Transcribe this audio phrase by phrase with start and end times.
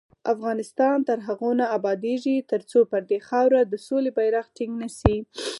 [0.33, 5.17] افغانستان تر هغو نه ابادیږي، ترڅو پر دې خاوره د سولې بیرغ ټینګ نشي.